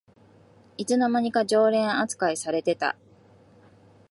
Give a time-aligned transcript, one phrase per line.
[0.79, 2.95] いつの間にか常連あつかいされてた